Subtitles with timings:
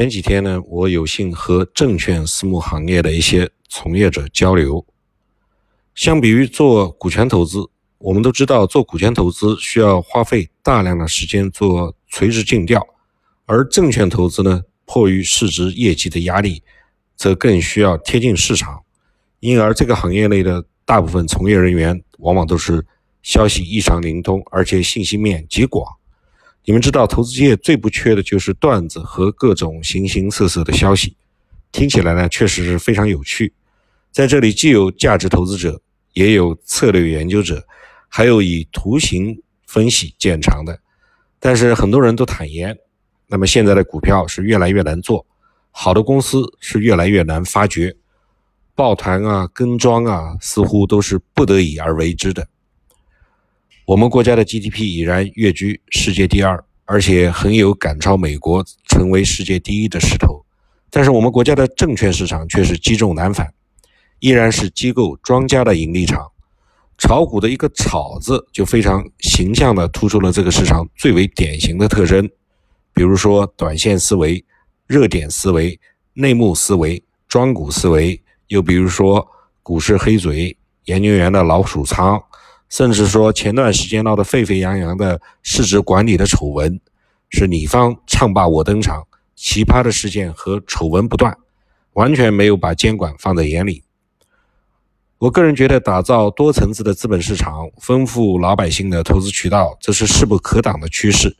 [0.00, 4.82] 前几天呢，我有幸和证券私募行业的一些从业者交流。
[5.94, 7.68] 相比于做股权投资，
[7.98, 12.82] 我们都知道做股权投资需要花费大量的时间做垂直尽调，
[13.44, 16.62] 而证券投资呢，迫于市值业绩的压力，
[17.14, 18.82] 则更需要贴近市场。
[19.40, 22.86] 因而，这个行业内的大部分从业人员往往都是
[23.22, 25.99] 消息异常灵通，而且信息面极广。
[26.64, 31.16] 你们知道，投资界最不缺的就是段子和各种形形色色的消息，
[31.72, 33.52] 听起来呢确实是非常有趣。
[34.12, 35.80] 在这里，既有价值投资者，
[36.12, 37.64] 也有策略研究者，
[38.08, 40.78] 还有以图形分析见长的。
[41.38, 42.76] 但是很多人都坦言，
[43.26, 45.24] 那么现在的股票是越来越难做，
[45.70, 47.96] 好的公司是越来越难发掘，
[48.74, 52.46] 抱团啊、跟庄啊，似乎都是不得已而为之的。
[53.90, 60.46] 我们国家的 GDP 已然跃居世界第二，而且很有赶超美国成为世界第一的势头。
[60.90, 63.52] 但是我们国家的证券市场却是积重难返，
[64.20, 66.24] 依然是机构庄家的盈利场。
[66.98, 72.30] 炒股的一个“炒”字就非常形象地突出了这个市场最为典型的特征，
[72.94, 74.44] 比如说短线思维、
[74.86, 75.76] 热点思维、
[76.14, 79.26] 内幕思维、庄股思维，又比如说
[79.64, 82.22] 股市黑嘴、研究员的老鼠仓。
[82.70, 86.80] 甚至说，前段时间闹得沸沸扬扬的市值管理的丑闻，
[87.28, 91.36] 是你方唱罢我登场，奇葩的事件和丑闻不断，
[91.94, 93.82] 完全没有把监管放在眼里。
[95.18, 101.36] 我个人觉得，打造多层次的资本市场，丰富老百姓的投资渠道，这是势不可挡的趋势。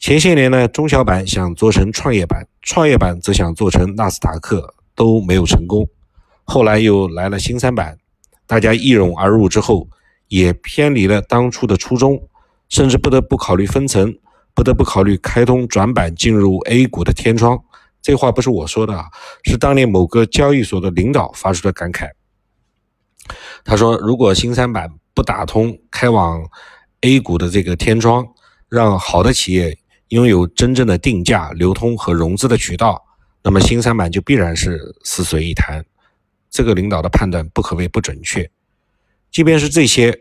[0.00, 5.86] 前些年呢，中小板想做成创业板，创业板则想做成纳斯达克，都没有成功。
[6.44, 7.98] 后来又来了新三板，
[8.46, 9.86] 大家一拥而入之后。
[10.28, 12.28] 也偏离了当初的初衷，
[12.68, 14.14] 甚至不得不考虑分层，
[14.54, 17.62] 不得不考虑开通转板进入 A 股的天窗。
[18.00, 19.06] 这话不是我说的啊，
[19.44, 22.10] 是当年某个交易所的领导发出的感慨。
[23.64, 26.44] 他说：“如果新三板不打通开往
[27.02, 28.26] A 股的这个天窗，
[28.68, 29.78] 让好的企业
[30.08, 33.00] 拥有真正的定价、流通和融资的渠道，
[33.44, 35.84] 那么新三板就必然是死水一潭。”
[36.50, 38.50] 这个领导的判断不可谓不准确。
[39.32, 40.16] 即便是这些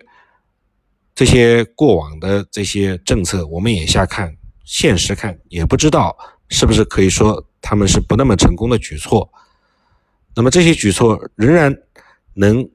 [1.14, 6.18] 这些过往的这些政策，我们眼下看、现实看，也不知道
[6.48, 9.30] 是不是可以说他们是不那么成功的举措。
[10.34, 11.76] 那么这些举措仍然
[12.36, 12.68] 能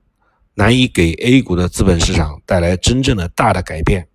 [0.54, 4.06] 难以给 A 股的资本市场带来真正的大的改变。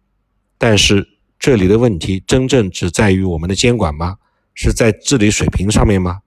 [0.60, 1.08] 但是
[1.40, 4.18] 这里的问题真正只在于我们的监管吗？
[4.54, 6.22] 是在治理水平上面吗？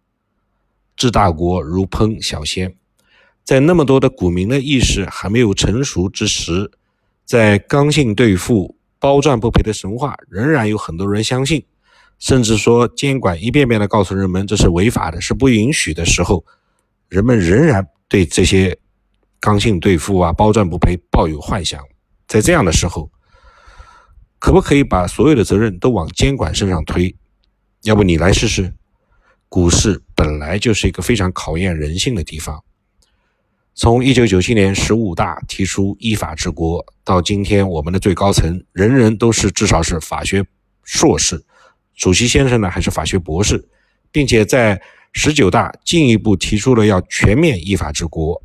[0.97, 2.75] 治大国如烹小鲜。
[3.44, 6.71] 在那么多的股民的意识还没有成熟之时，
[7.27, 11.62] 在刚性兑付、包赚不赔的神话仍然有很多人相信，
[12.19, 16.43] 甚至说监管一遍遍地告诉人们这是违法的、是不允许的时候，
[17.10, 18.78] 人们仍然对这些
[19.38, 21.83] 刚性兑付啊、包赚不赔抱有幻想。
[22.27, 23.10] 在这样的时候，
[24.38, 27.15] 可不可以把所有的责任都往监管身上推？
[27.83, 28.72] 要不你来试试？
[29.50, 32.65] 股市本来就是一个非常考验人性的地方。
[33.77, 40.45] 从一九九七年十五大提出依法治国，到今天我们的最高层人人都是至少是法学
[40.85, 41.45] 硕士，
[41.97, 43.69] 主席先生呢还是法学博士，
[44.13, 44.81] 并且在
[45.13, 48.41] 十九大进一步提出了要全面依法治国，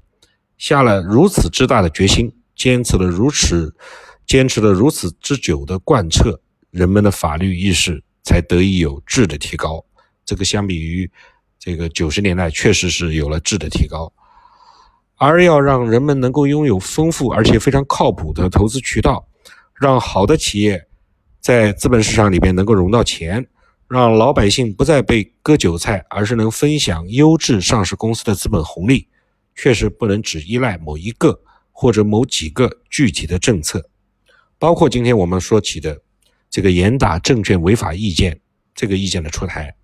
[0.58, 3.76] 下了如此之大的决心，坚持了如此
[4.26, 6.42] 坚持了如此之久的贯彻，
[6.72, 9.86] 人们的法律意识才得以有质的提高。
[10.26, 11.08] 这个相比于
[11.60, 14.12] 这个九十年代，确实是有了质的提高。
[15.20, 19.28] 而要让人们能够拥有丰富而且非常靠谱的投资渠道，
[19.76, 20.88] 让好的企业
[21.42, 23.46] 在资本市场里边能够融到钱，
[23.90, 29.10] 让老百姓不再被割韭菜，而是能分享优质上市公司的资本红利，
[29.56, 31.38] 确实不能只依赖某一个
[31.74, 33.90] 或者某几个具体的政策，
[34.58, 36.02] 包括今天我们说起的
[36.50, 38.40] 这个严打证券违法意见
[38.74, 39.76] 这个意见的出台，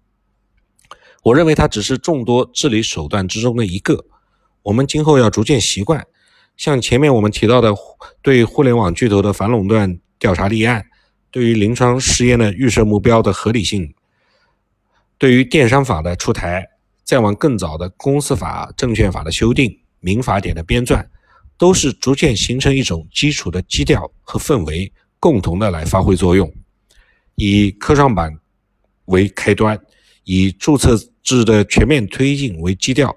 [1.24, 4.06] 我认为它只是众多治理手段之中的一个。
[4.66, 6.08] 我们今后要逐渐习惯，
[6.58, 7.72] 像前面我们提到的，
[8.24, 10.84] 对互联网巨头的反垄断调查立案，
[11.30, 13.94] 对于临床试验的预设目标的合理性，
[15.20, 16.68] 对于电商法的出台，
[17.04, 21.06] 再往更早的公司法、证券法的修订、民法典的编撰，
[21.60, 26.52] 都是逐渐形成一种基础的基调和氛围，共同的来发挥作用，
[27.36, 28.36] 以科创板
[29.06, 29.80] 为开端，
[30.24, 33.16] 以注册制的全面推进为基调。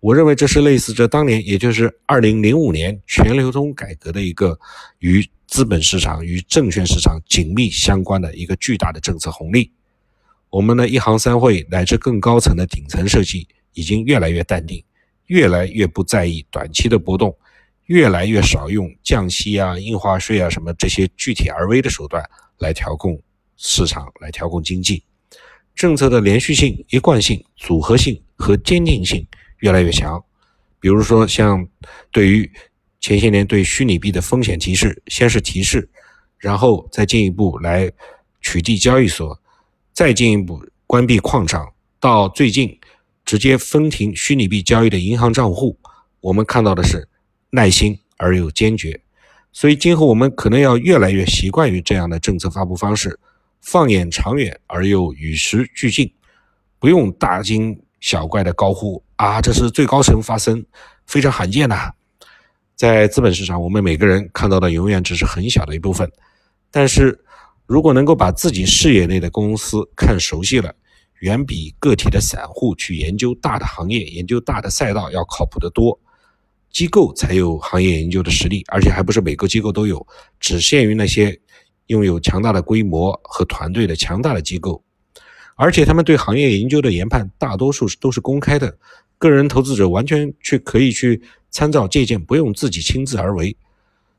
[0.00, 4.58] 我认为这是类似着当年，也就是二零零五年全流通改革的一个
[5.00, 9.70] 与资本市场与证券市场紧密相关的一个巨大的政策红利。
[10.48, 14.82] 我们的一行三会乃至更高层的顶层设计已经越来越淡定，
[15.26, 17.36] 越来越不在意短期的波动，
[17.84, 22.24] 越来越少用降息啊、印花税啊什么这些具体而微的手段
[22.58, 23.20] 来调控
[23.58, 25.04] 市场、来调控经济。
[25.74, 29.24] 政策的连续性、一贯性、组合性和坚定性
[29.60, 30.22] 越来越强。
[30.78, 31.66] 比如说，像
[32.10, 32.50] 对于
[33.00, 35.88] 前些年对虚拟币的风险提示，先是提示，
[36.38, 37.90] 然后再进一步来
[38.40, 39.40] 取缔交易所，
[39.92, 42.78] 再进一步关闭矿场，到最近
[43.24, 45.78] 直接封停虚拟币交易的银行账户，
[46.20, 47.08] 我们看到的是
[47.50, 49.00] 耐心而又坚决。
[49.52, 53.18] 所以，今后我们可能要越来越习惯于这样的政策发布方式。
[53.60, 56.10] 放眼长远而又与时俱进，
[56.78, 60.64] 不用大惊小怪的高呼啊，这是最高层发生，
[61.06, 61.92] 非常罕见呐。
[62.74, 66.10] 在资本市场，我们每个人看到的永远只是很小的一部分，
[66.70, 67.22] 但是
[67.66, 70.74] 如果能够把自己视野内的公司看熟悉了，
[71.18, 76.00] 远比个体的散户去研究大的行业、研究大的赛道要靠谱得多。
[76.70, 80.06] 机构才有行业研究的实力，而且还不是每个机构都有，
[80.38, 81.38] 只限于那些。
[81.88, 84.80] 拥有强大的规模和团队的强大的机构，
[85.56, 88.78] 而且他们对行业研究的研判大多数都是公开的，
[89.20, 91.20] 个人投资者完全去可以去
[91.50, 93.54] 参照借鉴，不用自己亲自而为。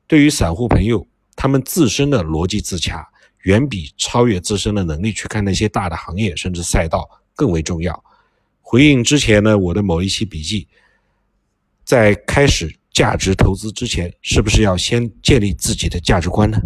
[0.06, 1.06] 对于散户朋友，
[1.36, 3.06] 他们自身的逻辑自洽
[3.42, 8.04] 远比超越自身的能力去看那些大的行业甚至赛道更为重要。
[8.62, 10.68] 回应之前呢，我的某一期笔记，
[11.84, 16.60] 在开始价值投资之前，是不是要先建立自己的价值观呢？